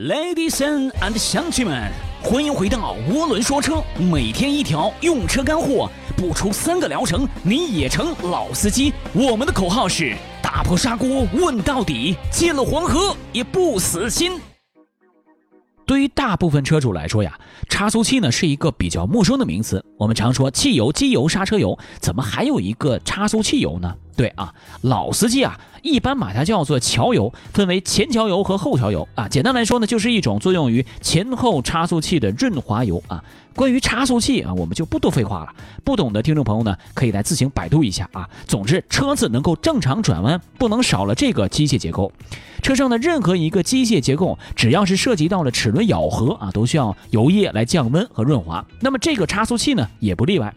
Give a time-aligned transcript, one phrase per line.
[0.00, 1.92] Ladies and 乡亲们，
[2.22, 8.94] 欢迎回到涡轮说车，每天一条用车干货，不出三个疗程你也成老司机。
[9.12, 14.40] 我们的口号是打破砂锅问到底，进了黄河也不死心。
[15.84, 17.38] 对于大部分车主来说呀，
[17.68, 19.84] 差速器呢是一个比较陌生的名词。
[19.98, 23.94] 我们常说汽油、机油、刹车油，怎么还有一个差速汽油呢？
[24.20, 24.52] 对啊，
[24.82, 29.26] 老司机啊，一般把它叫做桥油，分为前桥油和后桥油啊。
[29.26, 33.24] 简单来说呢，就是一种作用于前后差速器的润滑油啊。
[33.54, 35.54] 关于差速器啊，我们就不多废话了。
[35.82, 38.28] 不懂的听众朋友呢，可以来自行百度一下啊。
[38.46, 42.12] 总之，车子能够正常转弯，不能少了这个机械结构。
[42.60, 48.62] 车上的任何一个机械结构，只要是涉及到了齿轮咬合啊，都需要油液来降温和润滑。
[48.80, 50.54] 那么这个差速器呢，也不例外。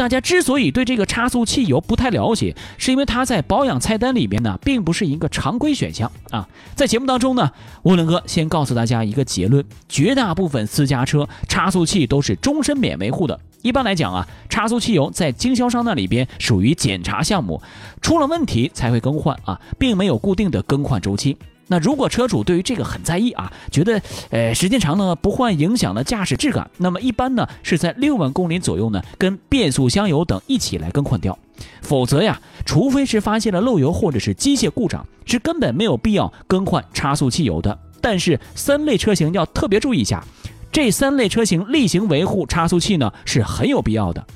[0.00, 6.48] 大家之所以对这个差速汽油不太了解，是因为它在保养菜单里面呢，并不是一个常规选项啊。
[6.74, 7.50] 在节目当中呢，
[7.82, 13.38] 涡轮哥先告诉大家一个结论：绝大部分私家车差速器都是终身免维护的。
[13.60, 17.60] 一般来讲啊，差速汽油在经销商那里边属于检查项目，
[18.00, 21.36] 出了问题才会更换啊，并没有固定的更换周期。
[21.72, 31.38] 那如果车主对于这个很在意啊，觉得呃时间长呢不换影响了驾驶质感，那么一般呢是在六万公里左右呢跟变速箱油等一起来更换掉，
[31.80, 37.78] 否则呀，除非是发现了漏油或者是机械故障，是根本没有必要更换差速器油的。
[38.00, 40.24] 但是三类车型要特别注意一下，
[40.72, 44.26] 这三类车型例行维护差速器呢是很有必要的。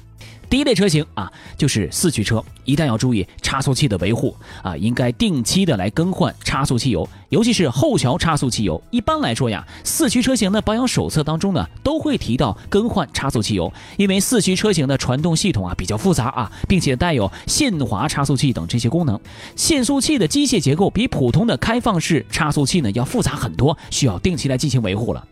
[0.55, 8.81] 第一类车型啊，就是四驱车，一旦要注意差速器的维护啊，应该定期的来更换差速汽油，尤其是后桥差速汽油。
[8.93, 19.19] 一般来说呀，四驱车型的保养手册当中呢，都会提到更换差速汽油，因为四驱车型的传动系统啊比较复杂啊，并且带有限滑差速器等这些功能，
[19.57, 25.27] 限速器的机械结构比普通的开放式差速器呢要复杂很多，需要定期来进行维护了。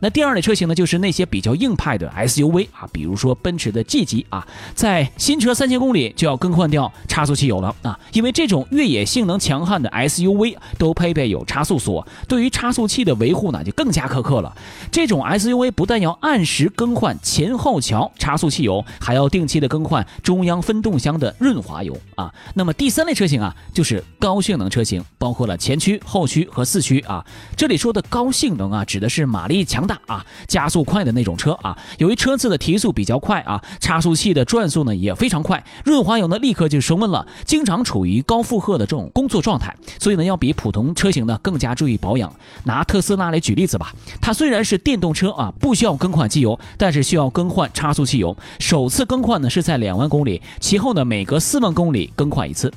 [0.00, 14.54] 那第二类车型呢，就是那些比较硬派的 SUV 啊，比如说奔驰的 G 级啊，在新车三千公里就要更换掉差速器油了啊，因为这种越野性能强悍的 SUV 都配备有差速锁，对于差速器的维护呢就更加苛刻了。
[14.92, 22.30] 这种 SUV 不但要按时更换前后桥差速器油，还要定期的更换中央分动箱的润滑油啊。
[22.52, 27.24] 那么第三类车型啊，就是高性能车型，包括了前驱、后驱和四驱啊。
[27.56, 29.85] 这里说的高性能啊，指的是马力强。
[29.86, 42.32] 大啊，加速快的那种车啊，由于车子的提速比较快啊，差速器的转速呢也非常快，润滑油呢立刻就升温了，经常处于高负荷的这种工作状态，所以呢要比普通车型呢更加注意保养。
[42.64, 52.72] 拿特斯拉来举例子吧，它虽然是电动车啊，不需要更换机油，但是需要更换差速汽油，首次更换呢是在两万公里，其后呢每隔四万公里更换一次。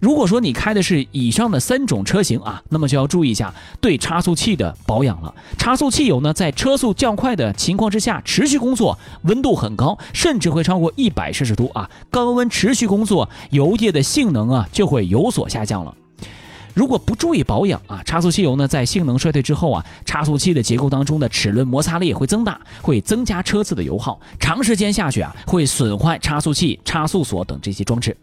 [0.00, 5.34] 如果说你开的是以上的三种车型啊，那么就要注意一下对差速器的保养了。
[5.56, 11.88] 差速汽油呢，在车速较快的情况之下持续工作，温度很高，甚至会超过一百摄氏度啊。
[12.10, 15.94] 高温持续工作，油液的性能啊就会有所下降了。
[16.74, 28.16] 如果不注意保养啊，差速汽油呢在性能衰退之后啊，差速器的结构当中的齿轮摩擦力会增大，会增加车子的油耗，长时间下去啊，会损坏差速器、差速锁等这些装置。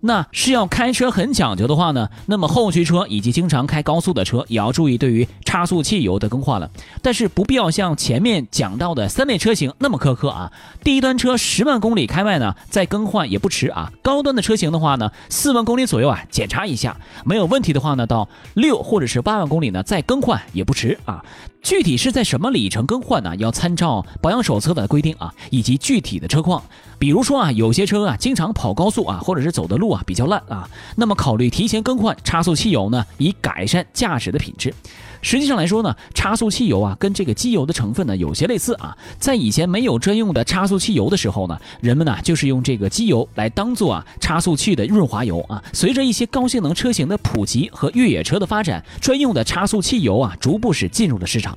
[0.00, 6.70] 那是要开车很讲究的话呢，那么后驱车以及经常开高速的车也要注意对于差速汽油的更换了。
[7.02, 10.52] 但是不必要像前面讲到的三类车型那么苛刻啊。
[10.84, 13.92] 低端车十万公里开外呢再更换也不迟啊。
[14.02, 21.24] 高端的车型的话呢，四万公里左右啊检查一下，没有问题的话呢，到六或者是八万公里呢再更换也不迟啊。
[21.62, 23.34] 具体是在什么里程更换呢？
[23.36, 26.62] 要参照保养手册的规定啊，以及具体的车况。
[26.98, 34.72] 比如说啊，有些车啊经常跑高速啊，或者是走的路啊比较烂啊，那么考虑提前更换差速汽油呢，以改善驾驶的品质。
[35.22, 38.96] 实际上来说呢，差速汽油啊，跟这个机油的成分呢有些类似啊。
[39.18, 45.62] 在以前没有专用的差速汽油的时候呢，人们呢就是用这个机油来当做啊差速器的润滑油啊。
[45.72, 51.56] 随着一些高性能车型的普及和越野车的发展，专用的差速汽油啊逐步是进入了市场。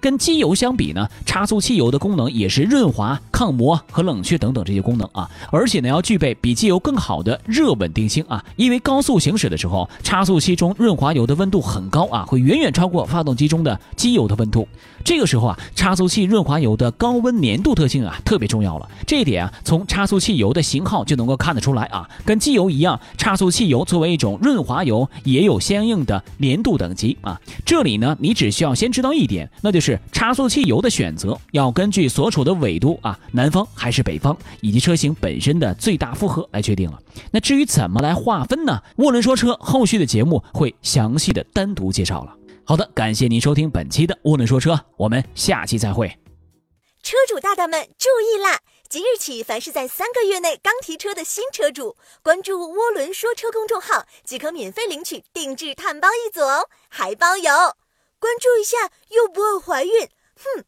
[0.00, 14.68] 跟机油相比呢，差速汽油的功能也是润滑、抗磨和冷却等等这些功能啊，而且呢要具备比机油更好的热稳定性啊，因为高速行驶的时候，差速器中润滑油的温度很高啊，会远远超过发动机中的机油的温度。
[15.02, 18.86] 这个时候啊，差速器润滑油的高温粘度特性啊特别重要了。
[19.06, 22.06] 这一点啊，从差速器油的型号就能够看得出来啊。
[22.26, 27.40] 跟机油一样，差速器油作为一种润滑油，也有相应的粘度等级啊。
[27.64, 37.02] 这里呢，你只需要先知道一点，那就是差速器油的选择要根据所处的纬度啊，南方还是北方，以及车型本身的最大负荷来决定了。
[37.30, 38.82] 那至于怎么来划分呢？
[38.98, 42.36] 涡轮说车后续的节目会详细的单独介绍了。
[42.64, 46.08] 好的，感谢您收听本期的涡轮说车，我们下期再会。
[47.02, 48.60] 车主大大们注意啦！
[48.88, 57.50] 即日起，凡是在三个月内刚提车的新车主，关注“涡轮说车”公众号即可免费领取定制碳包一组哦，还包邮。
[58.18, 59.90] 关注一下又不会怀孕，
[60.36, 60.64] 哼。